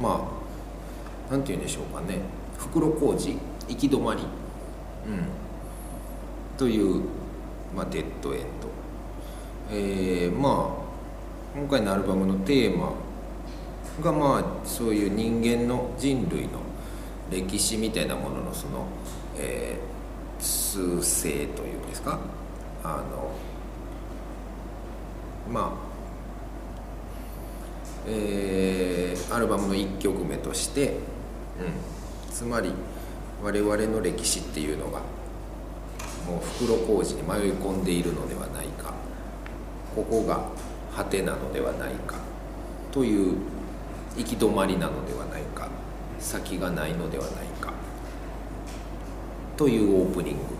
[0.00, 0.28] ま
[1.30, 2.20] あなんて言うんでしょうかね。
[2.56, 4.28] 袋小路行き止まり、うん、
[6.56, 7.02] という、
[7.76, 8.46] まあ、デッドエンド、
[9.70, 10.74] えー、ま
[11.56, 12.92] あ今回のアルバムのテーマ
[14.02, 16.60] がまあそういう人間の人類の
[17.30, 18.86] 歴史みたいなもののその、
[19.36, 22.18] えー、数勢というんですか。
[22.82, 23.30] あの
[25.52, 25.88] まあ
[28.06, 28.47] えー、
[29.30, 32.72] アルバムの1曲目として、うん、つまり
[33.42, 35.00] 我々の歴史っていうのが
[36.26, 38.92] もう袋小路に迷い込んでいるのではないか
[39.94, 40.48] ここが
[40.94, 42.16] 果てなのではないか
[42.90, 43.36] という
[44.16, 45.68] 行き止まりなのではないか
[46.18, 47.72] 先がないのではないか
[49.56, 50.57] というオープニング